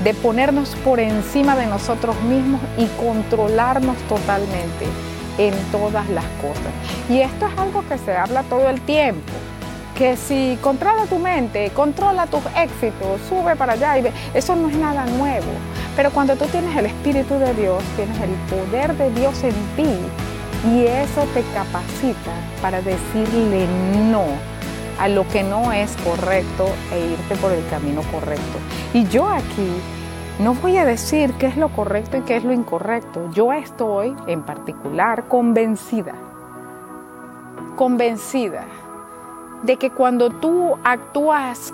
de 0.03 0.13
ponernos 0.13 0.75
por 0.83 0.99
encima 0.99 1.55
de 1.55 1.65
nosotros 1.65 2.19
mismos 2.21 2.61
y 2.77 2.85
controlarnos 3.03 3.97
totalmente 4.07 4.85
en 5.37 5.53
todas 5.71 6.09
las 6.09 6.25
cosas. 6.41 6.73
Y 7.09 7.19
esto 7.19 7.47
es 7.47 7.57
algo 7.57 7.83
que 7.87 7.97
se 7.97 8.15
habla 8.15 8.43
todo 8.43 8.69
el 8.69 8.79
tiempo 8.81 9.31
que 9.99 10.15
si 10.15 10.57
controla 10.61 11.05
tu 11.07 11.19
mente, 11.19 11.71
controla 11.71 12.25
tus 12.25 12.41
éxitos, 12.55 13.19
sube 13.27 13.57
para 13.57 13.73
allá 13.73 13.97
y 13.97 14.03
ve, 14.03 14.13
eso 14.33 14.55
no 14.55 14.69
es 14.69 14.77
nada 14.77 15.05
nuevo. 15.05 15.51
Pero 15.97 16.09
cuando 16.11 16.37
tú 16.37 16.45
tienes 16.45 16.73
el 16.77 16.85
Espíritu 16.85 17.37
de 17.37 17.53
Dios, 17.53 17.83
tienes 17.97 18.15
el 18.21 18.29
poder 18.47 18.95
de 18.95 19.11
Dios 19.11 19.43
en 19.43 19.53
ti, 19.75 19.93
y 20.65 20.85
eso 20.85 21.23
te 21.33 21.43
capacita 21.53 22.31
para 22.61 22.81
decirle 22.81 23.67
no 24.11 24.25
a 24.99 25.07
lo 25.07 25.25
que 25.29 25.43
no 25.43 25.71
es 25.71 25.95
correcto 25.97 26.67
e 26.91 27.13
irte 27.13 27.35
por 27.37 27.53
el 27.53 27.65
camino 27.69 28.01
correcto. 28.11 28.59
Y 28.93 29.07
yo 29.07 29.27
aquí 29.27 29.81
no 30.39 30.53
voy 30.55 30.77
a 30.77 30.85
decir 30.85 31.33
qué 31.33 31.47
es 31.47 31.55
lo 31.55 31.69
correcto 31.69 32.17
y 32.17 32.21
qué 32.21 32.37
es 32.37 32.43
lo 32.43 32.51
incorrecto. 32.51 33.29
Yo 33.31 33.53
estoy 33.53 34.13
en 34.27 34.41
particular 34.43 35.25
convencida, 35.29 36.13
convencida 37.77 38.65
de 39.63 39.77
que 39.77 39.91
cuando 39.91 40.29
tú 40.29 40.77
actúas 40.83 41.73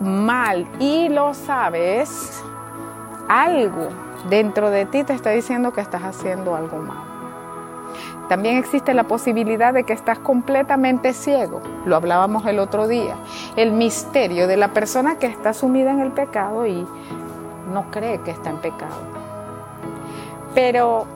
mal 0.00 0.66
y 0.78 1.08
lo 1.08 1.34
sabes, 1.34 2.42
algo 3.28 3.88
dentro 4.28 4.70
de 4.70 4.86
ti 4.86 5.02
te 5.04 5.12
está 5.12 5.30
diciendo 5.30 5.72
que 5.72 5.80
estás 5.80 6.02
haciendo 6.02 6.54
algo 6.54 6.78
mal. 6.78 7.09
También 8.30 8.58
existe 8.58 8.94
la 8.94 9.02
posibilidad 9.02 9.74
de 9.74 9.82
que 9.82 9.92
estás 9.92 10.20
completamente 10.20 11.14
ciego. 11.14 11.60
Lo 11.84 11.96
hablábamos 11.96 12.46
el 12.46 12.60
otro 12.60 12.86
día. 12.86 13.16
El 13.56 13.72
misterio 13.72 14.46
de 14.46 14.56
la 14.56 14.68
persona 14.68 15.18
que 15.18 15.26
está 15.26 15.52
sumida 15.52 15.90
en 15.90 15.98
el 15.98 16.12
pecado 16.12 16.64
y 16.64 16.86
no 17.72 17.90
cree 17.90 18.20
que 18.20 18.30
está 18.30 18.50
en 18.50 18.58
pecado. 18.58 18.94
Pero 20.54 21.06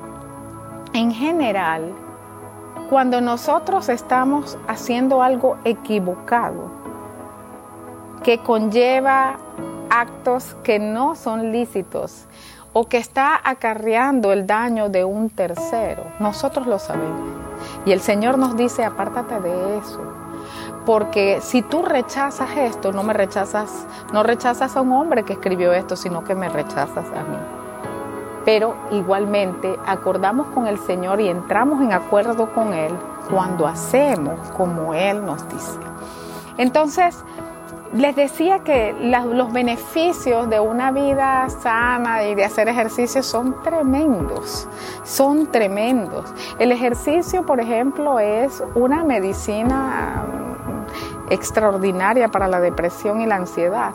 en 0.92 1.12
general, 1.12 1.92
cuando 2.90 3.20
nosotros 3.20 3.88
estamos 3.90 4.58
haciendo 4.66 5.22
algo 5.22 5.56
equivocado, 5.62 6.68
que 8.24 8.38
conlleva 8.38 9.36
actos 9.88 10.56
que 10.64 10.80
no 10.80 11.14
son 11.14 11.52
lícitos, 11.52 12.24
o 12.74 12.88
que 12.88 12.98
está 12.98 13.40
acarreando 13.42 14.32
el 14.32 14.46
daño 14.46 14.88
de 14.90 15.04
un 15.04 15.30
tercero. 15.30 16.02
Nosotros 16.18 16.66
lo 16.66 16.78
sabemos. 16.78 17.22
Y 17.86 17.92
el 17.92 18.00
Señor 18.00 18.36
nos 18.36 18.56
dice, 18.56 18.84
apártate 18.84 19.40
de 19.40 19.78
eso. 19.78 20.00
Porque 20.84 21.38
si 21.40 21.62
tú 21.62 21.82
rechazas 21.82 22.50
esto, 22.56 22.92
no 22.92 23.04
me 23.04 23.14
rechazas, 23.14 23.86
no 24.12 24.24
rechazas 24.24 24.76
a 24.76 24.80
un 24.80 24.92
hombre 24.92 25.22
que 25.22 25.34
escribió 25.34 25.72
esto, 25.72 25.96
sino 25.96 26.24
que 26.24 26.34
me 26.34 26.48
rechazas 26.48 27.06
a 27.06 27.22
mí. 27.22 27.38
Pero 28.44 28.74
igualmente 28.90 29.78
acordamos 29.86 30.48
con 30.48 30.66
el 30.66 30.78
Señor 30.78 31.20
y 31.20 31.28
entramos 31.28 31.80
en 31.80 31.92
acuerdo 31.92 32.52
con 32.52 32.74
Él 32.74 32.92
cuando 33.30 33.68
hacemos 33.68 34.38
como 34.50 34.92
Él 34.92 35.24
nos 35.24 35.48
dice. 35.48 35.78
Entonces, 36.58 37.24
les 37.94 38.16
decía 38.16 38.58
que 38.58 38.92
los 39.00 39.52
beneficios 39.52 40.50
de 40.50 40.58
una 40.58 40.90
vida 40.90 41.48
sana 41.48 42.24
y 42.24 42.34
de 42.34 42.44
hacer 42.44 42.68
ejercicio 42.68 43.22
son 43.22 43.62
tremendos, 43.62 44.68
son 45.04 45.46
tremendos. 45.46 46.24
El 46.58 46.72
ejercicio, 46.72 47.46
por 47.46 47.60
ejemplo, 47.60 48.18
es 48.18 48.62
una 48.74 49.04
medicina 49.04 50.24
mm, 50.26 51.32
extraordinaria 51.32 52.28
para 52.28 52.48
la 52.48 52.60
depresión 52.60 53.20
y 53.20 53.26
la 53.26 53.36
ansiedad. 53.36 53.92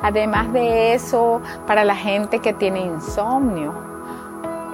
Además 0.00 0.52
de 0.52 0.94
eso, 0.94 1.40
para 1.66 1.84
la 1.84 1.96
gente 1.96 2.38
que 2.38 2.52
tiene 2.52 2.80
insomnio, 2.80 3.88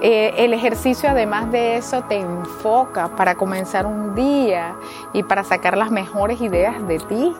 Eh, 0.01 0.43
el 0.43 0.53
ejercicio 0.53 1.09
además 1.09 1.49
de 1.51 1.77
eso 1.77 2.01
te 2.03 2.19
enfoca 2.19 3.07
para 3.15 3.35
comenzar 3.35 3.85
un 3.85 4.13
día 4.13 4.75
y 5.13 5.23
para 5.23 5.43
sacar 5.43 5.77
las 5.77 5.89
mejores 5.89 6.41
ideas 6.41 6.85
de 6.85 6.99
ti. 6.99 7.33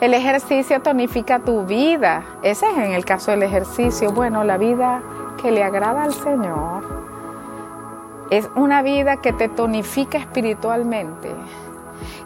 El 0.00 0.14
ejercicio 0.14 0.80
tonifica 0.80 1.40
tu 1.40 1.66
vida. 1.66 2.24
Ese 2.42 2.70
es 2.70 2.78
en 2.78 2.92
el 2.92 3.04
caso 3.04 3.32
del 3.32 3.42
ejercicio. 3.42 4.12
Bueno, 4.12 4.44
la 4.44 4.56
vida 4.56 5.02
que 5.42 5.50
le 5.50 5.62
agrada 5.62 6.04
al 6.04 6.14
Señor 6.14 6.84
es 8.30 8.48
una 8.54 8.80
vida 8.80 9.18
que 9.18 9.34
te 9.34 9.50
tonifica 9.50 10.16
espiritualmente, 10.16 11.30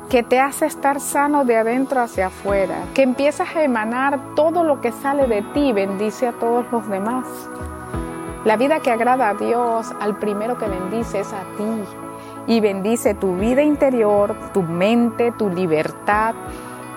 que 0.09 0.23
te 0.23 0.39
hace 0.39 0.67
estar 0.67 1.01
sano 1.01 1.45
de 1.45 1.57
adentro 1.57 2.01
hacia 2.01 2.29
afuera, 2.29 2.77
que 2.95 3.03
empiezas 3.03 3.57
a 3.57 3.65
emanar 3.65 4.21
todo 4.37 4.63
lo 4.63 4.81
que 4.81 4.93
sale 4.93 5.27
de 5.27 5.43
ti, 5.43 5.73
bendice 5.73 6.29
a 6.29 6.33
todos 6.33 6.67
los 6.71 6.89
demás. 6.89 7.27
La 8.45 8.57
vida 8.57 8.79
que 8.79 8.93
agrada 8.93 9.31
a 9.31 9.35
Dios, 9.35 9.93
al 10.01 10.17
primero 10.19 10.59
que 10.59 10.69
bendice 10.69 11.21
es 11.21 11.33
a 11.33 11.43
ti 11.57 11.85
y 12.47 12.61
bendice 12.61 13.15
tu 13.15 13.35
vida 13.35 13.63
interior, 13.63 14.37
tu 14.53 14.63
mente, 14.63 15.33
tu 15.33 15.49
libertad 15.49 16.37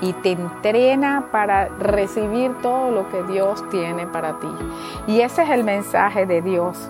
y 0.01 0.13
te 0.13 0.31
entrena 0.31 1.25
para 1.31 1.69
recibir 1.79 2.53
todo 2.61 2.91
lo 2.91 3.09
que 3.09 3.23
Dios 3.23 3.67
tiene 3.69 4.05
para 4.07 4.39
ti. 4.39 4.47
Y 5.07 5.21
ese 5.21 5.43
es 5.43 5.49
el 5.49 5.63
mensaje 5.63 6.25
de 6.25 6.41
Dios 6.41 6.89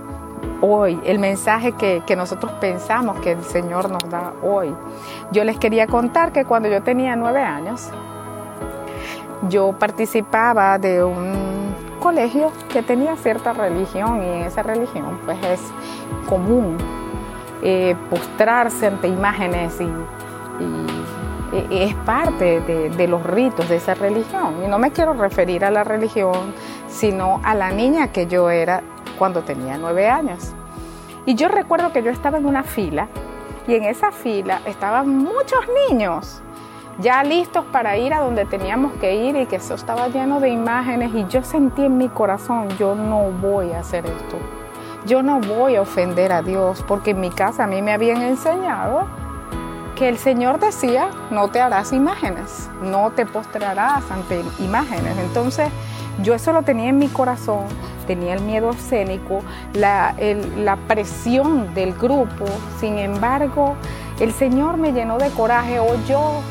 hoy, 0.62 1.00
el 1.06 1.20
mensaje 1.20 1.74
que, 1.74 2.16
nosotros 2.16 2.52
pensamos 2.54 3.20
que 3.20 3.34
el 3.34 3.44
Señor 3.44 3.90
nos 3.90 4.10
da 4.10 4.34
hoy. 4.44 4.74
Yo 5.32 5.44
les 5.44 5.58
quería 5.58 5.88
contar 5.88 6.32
que 6.32 6.46
cuando 6.46 6.70
yo 6.70 6.82
tenía 6.82 7.16
nueve 7.16 7.42
años, 7.42 7.90
yo 9.50 9.74
participaba 9.74 10.78
de 10.78 11.04
un 11.04 11.36
colegio 12.00 12.52
que 12.70 12.82
tenía 12.82 13.16
cierta 13.16 13.54
religión 13.54 14.24
y 14.24 14.28
en 14.28 14.42
esa 14.44 14.64
religión 14.64 15.20
pues 15.26 15.38
es 15.44 15.62
común 16.28 16.78
eh, 17.62 17.96
postrarse 18.10 18.88
ante 18.88 19.08
imágenes 19.08 19.80
y 19.82 19.88
es 21.52 21.94
parte 21.96 22.62
de, 22.62 23.08
los 23.08 23.24
ritos 23.24 23.70
de 23.70 23.78
esa 23.78 23.94
religión. 23.94 24.56
Y 24.64 24.68
no 24.68 24.80
me 24.80 24.92
quiero 24.92 25.14
referir 25.14 25.64
a 25.66 25.72
la 25.72 25.84
religión, 25.84 26.54
sino 26.90 27.40
a 27.44 27.56
la 27.56 27.72
niña 27.72 28.12
que 28.12 28.28
yo 28.28 28.50
era 28.50 28.82
cuando 29.18 29.42
tenía 29.42 29.78
nueve 29.78 30.10
años. 30.10 30.54
Y 31.26 31.36
yo 31.36 31.48
recuerdo 31.48 31.92
que 31.92 32.04
yo 32.04 32.12
estaba 32.12 32.38
en 32.38 32.46
una 32.46 32.64
fila 32.64 33.08
y 33.68 33.76
en 33.76 33.84
esa 33.84 34.12
fila 34.12 34.62
estaban 34.66 35.18
muchos 35.18 35.60
niños 35.90 36.42
ya 37.00 37.24
listos 37.24 37.64
para 37.66 37.98
ir 37.98 38.14
a 38.14 38.22
donde 38.22 38.46
teníamos 38.46 38.94
que 38.94 39.16
ir 39.16 39.36
y 39.36 39.46
que 39.46 39.58
eso 39.58 39.76
estaba 39.76 40.08
lleno 40.08 40.40
de 40.40 40.50
imágenes 40.50 41.14
y 41.14 41.28
yo 41.28 41.44
sentí 41.44 41.84
en 41.84 41.98
mi 41.98 42.10
corazón, 42.10 42.70
yo 42.80 42.96
no 42.96 43.30
voy 43.40 43.72
a 43.72 43.82
hacer 43.82 44.06
esto. 44.06 44.38
Yo 45.06 45.22
no 45.22 45.40
voy 45.40 45.76
a 45.76 45.82
ofender 45.82 46.32
a 46.32 46.42
Dios 46.42 46.84
porque 46.88 47.12
en 47.12 47.22
mi 47.22 47.30
casa 47.30 47.66
a 47.66 47.68
mí 47.68 47.82
me 47.82 47.94
habían 47.94 48.22
enseñado 48.24 49.06
que 49.98 50.08
el 50.08 50.20
Señor 50.20 50.60
decía, 50.60 51.10
no 51.32 51.48
te 51.48 51.60
harás 51.60 51.92
imágenes, 51.92 52.70
no 52.84 53.10
te 53.10 53.26
postrarás 53.26 54.04
ante 54.12 54.44
imágenes. 54.60 55.18
Entonces, 55.18 55.70
yo 56.22 56.36
eso 56.36 56.54
lo 56.54 56.62
tenía 56.62 56.90
en 56.90 57.00
mi 57.00 57.08
corazón, 57.08 57.66
tenía 58.06 58.36
el 58.36 58.42
miedo 58.42 58.70
escénico, 58.70 59.42
la, 59.74 60.14
la 60.56 60.76
presión 60.76 61.74
del 61.74 61.94
grupo. 61.94 62.46
Sin 62.80 63.00
embargo, 63.00 63.76
el 64.20 64.32
Señor 64.34 64.78
me 64.78 64.94
llenó 64.94 65.18
de 65.18 65.30
coraje 65.32 65.80
o 65.80 65.88
yo 66.08 66.42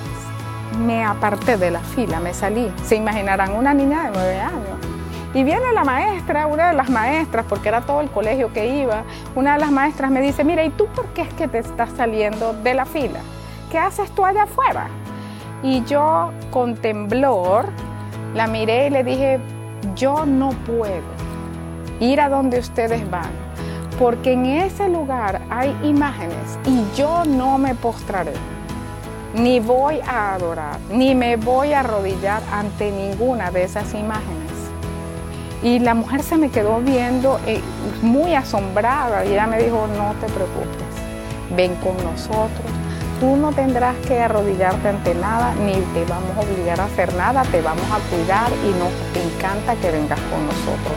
me 0.85 1.05
aparté 1.05 1.57
de 1.57 1.71
la 1.71 1.81
fila, 1.81 2.19
me 2.19 2.35
salí. 2.35 2.73
Se 2.85 2.97
imaginarán 2.97 3.53
una 3.53 3.73
niña 3.75 4.05
de 4.05 4.11
nueve 4.11 4.41
años. 4.41 4.79
Y 5.35 5.45
viene 5.45 5.73
la 5.73 5.85
maestra, 5.85 6.49
una 6.49 6.69
de 6.69 6.75
las 6.75 6.91
maestras, 6.91 7.47
porque 7.49 7.69
era 7.69 7.83
todo 7.83 8.01
el 8.01 8.11
colegio 8.11 8.53
que 8.53 8.67
iba, 8.67 9.05
una 9.37 9.53
de 9.53 9.61
las 9.61 9.71
maestras 9.71 10.11
me 10.11 10.21
dice, 10.21 10.43
mira, 10.43 10.65
¿y 10.65 10.71
tú 10.71 10.87
por 10.87 11.07
qué 11.09 11.23
es 11.23 11.35
que 11.35 11.47
te 11.47 11.59
estás 11.59 11.91
saliendo 11.97 12.53
de 12.55 12.75
la 12.75 12.87
fila? 12.87 13.21
¿Qué 13.71 13.79
haces 13.79 14.11
tú 14.15 14.25
allá 14.25 14.45
afuera? 14.45 14.89
Y 15.63 15.85
yo 15.85 16.31
con 16.51 16.77
temblor 16.77 17.67
la 18.35 18.47
miré 18.47 18.89
y 18.89 18.91
le 18.91 19.05
dije, 19.05 19.41
yo 19.95 20.27
no 20.27 20.51
puedo 20.67 21.03
ir 22.01 22.21
a 22.21 22.29
donde 22.29 22.59
ustedes 22.59 23.09
van, 23.11 23.31
porque 23.99 24.33
en 24.33 24.47
ese 24.47 24.89
lugar 24.89 25.41
hay 25.51 25.75
imágenes 25.83 26.59
y 26.67 26.85
yo 26.97 27.25
no 27.25 27.57
me 27.59 27.75
postraré, 27.75 28.35
ni 29.35 29.61
voy 29.61 30.01
a 30.07 30.35
adorar, 30.35 30.79
ni 30.91 31.15
me 31.15 31.37
voy 31.37 31.73
a 31.73 31.81
arrodillar 31.81 32.43
ante 32.53 32.91
ninguna 32.91 33.51
de 33.51 33.65
esas 33.65 33.95
imágenes. 33.95 34.47
Y 35.63 35.79
la 35.79 35.95
mujer 35.95 36.23
se 36.23 36.37
me 36.37 36.51
quedó 36.51 36.81
viendo 36.81 37.41
eh, 37.47 37.63
muy 38.03 38.35
asombrada 38.35 39.25
y 39.25 39.33
ella 39.33 39.47
me 39.47 39.59
dijo, 39.59 39.87
no 39.97 40.13
te 40.21 40.31
preocupes, 40.33 41.57
ven 41.57 41.75
con 41.77 41.97
nosotros, 42.05 42.71
Tú 43.21 43.35
no 43.37 43.51
tendrás 43.53 43.97
que 44.07 44.21
arrodillarte 44.21 44.89
ante 44.89 45.15
nada, 45.15 45.55
ni 45.55 45.73
te 45.73 46.05
vamos 46.05 46.37
a 46.37 46.41
obligar 46.41 46.79
a 46.81 46.85
hacer 46.85 47.15
nada, 47.15 47.45
te 47.45 47.63
vamos 47.63 47.87
a 47.91 47.99
cuidar 48.15 48.51
y 48.63 48.69
nos 48.79 48.93
encanta 49.25 49.75
que 49.77 49.91
vengas 49.91 50.21
con 50.31 50.45
nosotros. 50.45 50.95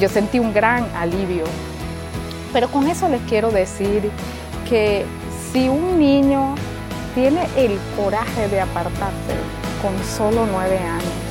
Yo 0.00 0.08
sentí 0.08 0.40
un 0.40 0.52
gran 0.52 0.84
alivio. 0.96 1.44
Pero 2.52 2.68
con 2.68 2.88
eso 2.88 3.08
les 3.08 3.20
quiero 3.22 3.50
decir 3.52 4.10
que 4.68 5.04
si 5.52 5.68
un 5.68 6.00
niño 6.00 6.56
tiene 7.14 7.46
el 7.56 7.78
coraje 7.96 8.48
de 8.48 8.60
apartarse 8.60 9.34
con 9.80 9.94
solo 10.04 10.44
nueve 10.50 10.78
años, 10.78 11.28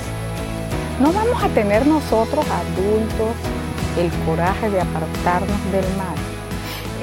no 1.01 1.11
vamos 1.11 1.43
a 1.43 1.49
tener 1.49 1.85
nosotros 1.85 2.45
adultos 2.45 3.35
el 3.97 4.09
coraje 4.25 4.69
de 4.69 4.79
apartarnos 4.79 5.71
del 5.71 5.85
mal. 5.97 6.26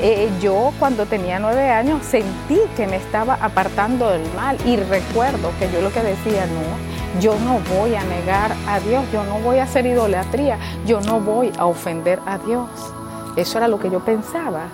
Eh, 0.01 0.29
yo 0.41 0.73
cuando 0.79 1.07
tenía 1.07 1.39
nueve 1.39 1.71
años 1.71 2.05
sentí 2.05 2.59
que 2.77 2.87
me 2.87 2.97
estaba 2.97 3.35
apartando 3.41 4.11
del 4.11 4.23
mal 4.35 4.59
y 4.67 4.77
recuerdo 4.77 5.51
que 5.59 5.71
yo 5.71 5.81
lo 5.81 5.93
que 5.93 6.03
decía, 6.03 6.47
no, 6.47 7.21
yo 7.21 7.39
no 7.41 7.61
voy 7.77 7.95
a 7.95 8.03
negar 8.05 8.53
a 8.69 8.81
Dios, 8.81 9.05
yo 9.13 9.25
no 9.25 9.39
voy 9.39 9.59
a 9.59 9.65
hacer 9.65 9.87
idolatría, 9.87 10.59
yo 10.85 11.01
no 11.01 11.21
voy 11.21 11.53
a 11.59 11.67
ofender 11.67 12.19
a 12.27 12.39
Dios. 12.39 12.69
Eso 13.37 13.59
era 13.59 13.69
lo 13.69 13.79
que 13.79 13.91
yo 13.91 14.01
pensaba, 14.01 14.65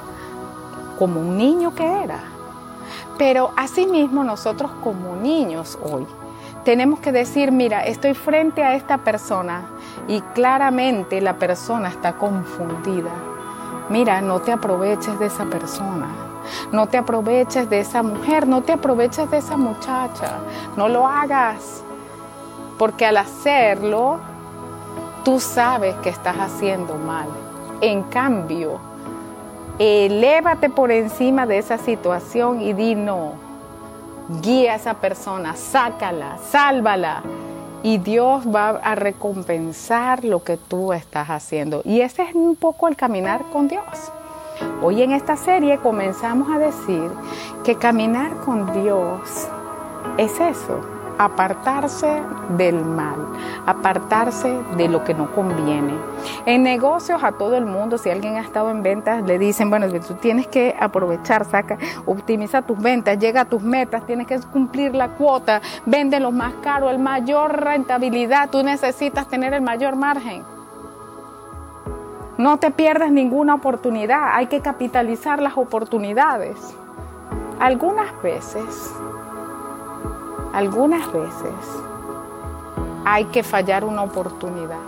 como 0.98 1.20
un 1.20 1.36
niño 1.36 1.74
que 1.74 2.02
era. 2.02 2.20
Pero 3.18 3.52
asimismo 3.56 4.24
nosotros 4.24 4.70
como 4.82 5.16
niños 5.16 5.78
hoy 5.82 6.06
tenemos 6.64 7.00
que 7.00 7.12
decir, 7.12 7.52
mira, 7.52 7.84
estoy 7.84 8.14
frente 8.14 8.62
a 8.62 8.74
esta 8.74 8.98
persona 8.98 9.62
y 10.08 10.20
claramente 10.34 11.20
la 11.20 11.34
persona 11.34 11.88
está 11.88 12.14
confundida 12.14 13.10
Mira, 13.88 14.20
no 14.20 14.40
te 14.40 14.52
aproveches 14.52 15.18
de 15.18 15.26
esa 15.26 15.44
persona. 15.46 16.08
No 16.72 16.86
te 16.86 16.96
aproveches 16.96 17.68
de 17.68 17.80
esa 17.80 18.02
mujer, 18.02 18.46
no 18.46 18.62
te 18.62 18.72
aproveches 18.72 19.30
de 19.30 19.38
esa 19.38 19.56
muchacha. 19.56 20.38
No 20.76 20.88
lo 20.88 21.06
hagas. 21.06 21.82
Porque 22.78 23.04
al 23.06 23.16
hacerlo, 23.16 24.18
tú 25.24 25.40
sabes 25.40 25.94
que 25.96 26.08
estás 26.08 26.36
haciendo 26.36 26.94
mal. 26.94 27.28
En 27.80 28.02
cambio, 28.04 28.78
elévate 29.78 30.70
por 30.70 30.90
encima 30.90 31.46
de 31.46 31.58
esa 31.58 31.78
situación 31.78 32.60
y 32.60 32.72
di 32.72 32.94
no. 32.94 33.34
Guía 34.40 34.72
a 34.72 34.76
esa 34.76 34.94
persona, 34.94 35.56
sácala, 35.56 36.38
sálvala 36.50 37.22
y 37.82 37.98
Dios 37.98 38.44
va 38.46 38.70
a 38.70 38.94
recompensar 38.94 40.24
lo 40.24 40.42
que 40.42 40.56
tú 40.56 40.92
estás 40.92 41.28
haciendo. 41.28 41.82
Y 41.84 42.00
ese 42.00 42.22
es 42.22 42.34
un 42.34 42.56
poco 42.56 42.88
el 42.88 42.96
caminar 42.96 43.44
con 43.52 43.68
Dios. 43.68 44.12
Hoy 44.82 45.02
en 45.02 45.12
esta 45.12 45.36
serie 45.36 45.78
comenzamos 45.78 46.50
a 46.50 46.58
decir 46.58 47.10
que 47.64 47.76
caminar 47.76 48.36
con 48.44 48.72
Dios 48.82 49.20
es 50.18 50.38
eso, 50.40 50.80
apartarse 51.20 52.22
del 52.56 52.82
mal, 52.82 53.18
apartarse 53.66 54.58
de 54.78 54.88
lo 54.88 55.04
que 55.04 55.12
no 55.12 55.30
conviene. 55.34 55.92
En 56.46 56.62
negocios 56.62 57.22
a 57.22 57.32
todo 57.32 57.58
el 57.58 57.66
mundo, 57.66 57.98
si 57.98 58.08
alguien 58.08 58.36
ha 58.36 58.40
estado 58.40 58.70
en 58.70 58.82
ventas, 58.82 59.22
le 59.24 59.38
dicen, 59.38 59.68
bueno, 59.68 59.86
tú 60.00 60.14
tienes 60.14 60.46
que 60.46 60.74
aprovechar, 60.80 61.44
saca, 61.44 61.76
optimiza 62.06 62.62
tus 62.62 62.78
ventas, 62.78 63.18
llega 63.18 63.42
a 63.42 63.44
tus 63.44 63.60
metas, 63.60 64.06
tienes 64.06 64.26
que 64.26 64.40
cumplir 64.40 64.94
la 64.94 65.08
cuota, 65.08 65.60
vende 65.84 66.20
lo 66.20 66.32
más 66.32 66.54
caro, 66.62 66.88
el 66.88 66.98
mayor 66.98 67.64
rentabilidad, 67.64 68.48
tú 68.48 68.62
necesitas 68.62 69.28
tener 69.28 69.52
el 69.52 69.60
mayor 69.60 69.96
margen. 69.96 70.42
No 72.38 72.56
te 72.56 72.70
pierdas 72.70 73.12
ninguna 73.12 73.56
oportunidad, 73.56 74.30
hay 74.32 74.46
que 74.46 74.62
capitalizar 74.62 75.42
las 75.42 75.58
oportunidades. 75.58 76.56
Algunas 77.58 78.10
veces 78.22 78.90
algunas 80.52 81.12
veces 81.12 81.54
hay 83.04 83.24
que 83.26 83.42
fallar 83.42 83.84
una 83.84 84.02
oportunidad. 84.02 84.78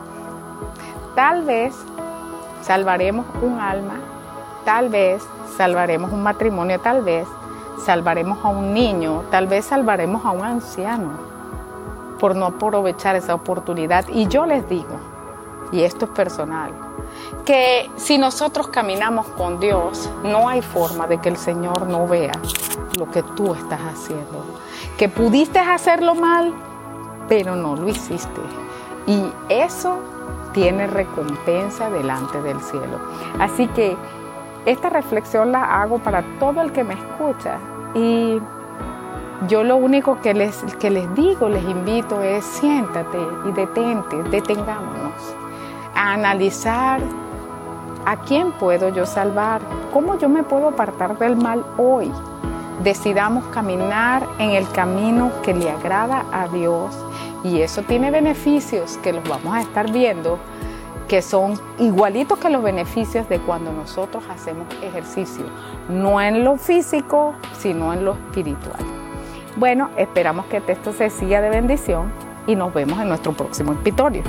Tal 1.15 1.45
vez 1.45 1.75
salvaremos 2.63 3.27
un 3.43 3.61
alma, 3.61 3.95
tal 4.65 4.89
vez 4.89 5.23
salvaremos 5.57 6.13
un 6.13 6.23
matrimonio, 6.23 6.81
tal 6.81 7.03
vez 7.03 7.27
salvaremos 7.85 8.45
a 8.45 8.49
un 8.49 8.73
niño, 8.73 9.25
tal 9.31 9.47
vez 9.47 9.67
salvaremos 9.67 10.25
a 10.25 10.31
un 10.31 10.45
anciano 10.45 11.11
por 12.19 12.37
no 12.37 12.47
aprovechar 12.47 13.17
esa 13.17 13.35
oportunidad. 13.35 14.07
Y 14.09 14.29
yo 14.29 14.47
les 14.47 14.69
digo, 14.69 14.99
y 15.73 15.83
esto 15.83 16.05
es 16.05 16.11
personal, 16.13 16.71
que 17.45 17.91
si 17.97 18.19
nosotros 18.19 18.69
caminamos 18.69 19.27
con 19.29 19.59
Dios, 19.59 20.11
no 20.23 20.49
hay 20.49 20.63
forma 20.63 21.07
de 21.07 21.19
que 21.19 21.29
el 21.29 21.37
Señor 21.37 21.89
no 21.89 22.07
vea 22.07 22.33
lo 23.03 23.11
que 23.11 23.23
tú 23.23 23.55
estás 23.55 23.81
haciendo. 23.81 24.45
Que 24.97 25.09
pudiste 25.09 25.59
hacerlo 25.59 26.15
mal, 26.15 26.53
pero 27.29 27.57
no 27.57 27.75
lo 27.75 27.89
hiciste. 27.89 28.41
Y 29.07 29.25
eso 29.49 29.99
tiene 30.53 30.87
recompensa 30.87 31.91
delante 31.91 32.41
del 32.43 32.61
cielo. 32.61 32.99
Así 33.41 33.67
que 33.69 33.97
esta 34.67 34.89
reflexión 34.91 35.51
la 35.51 35.83
hago 35.83 35.99
para 35.99 36.23
todo 36.39 36.61
el 36.61 36.71
que 36.73 36.85
me 36.85 36.95
escucha 36.95 37.59
y 37.95 38.41
yo 39.49 39.65
lo 39.65 39.77
único 39.77 40.21
que 40.21 40.35
les, 40.35 40.63
que 40.79 40.89
les 40.89 41.13
digo, 41.17 41.49
les 41.49 41.65
invito 41.65 42.23
es 42.23 42.45
siéntate 42.45 43.19
y 43.49 43.53
detente, 43.53 44.23
detengámonos 44.31 45.35
a 45.97 46.13
analizar 46.13 47.01
a 48.07 48.17
quién 48.19 48.53
puedo 48.53 48.89
yo 48.91 49.05
salvar, 49.05 49.61
cómo 49.93 50.17
yo 50.17 50.29
me 50.29 50.45
puedo 50.45 50.69
apartar 50.69 51.19
del 51.19 51.37
mal 51.37 51.65
hoy. 51.77 52.13
Decidamos 52.83 53.45
caminar 53.47 54.27
en 54.39 54.51
el 54.51 54.69
camino 54.71 55.31
que 55.43 55.55
le 55.55 55.71
agrada 55.71 56.25
a 56.33 56.49
Dios 56.49 56.93
y 57.45 57.61
eso 57.61 57.83
tiene 57.83 58.11
beneficios 58.11 58.97
que 58.99 59.13
los 59.13 59.23
vamos 59.29 59.55
a 59.55 59.61
estar 59.61 59.93
viendo 59.93 60.41
que 61.07 61.23
son 61.23 61.61
igualitos 61.79 62.39
que 62.39 62.49
los 62.49 62.63
beneficios 62.63 63.29
de 63.29 63.39
cuando 63.39 63.73
nosotros 63.73 64.25
hacemos 64.31 64.67
ejercicio, 64.83 65.45
no 65.89 66.21
en 66.21 66.43
lo 66.43 66.57
físico, 66.57 67.35
sino 67.57 67.93
en 67.93 68.05
lo 68.05 68.15
espiritual. 68.15 68.81
Bueno, 69.57 69.91
esperamos 69.97 70.47
que 70.47 70.63
esto 70.67 70.93
se 70.93 71.11
siga 71.11 71.41
de 71.41 71.51
bendición 71.51 72.11
y 72.49 72.57
nos 72.57 72.75
vemos 72.75 72.99
en 72.99 73.09
nuestro 73.09 73.33
próximo 73.33 73.73
episodio. 73.75 74.23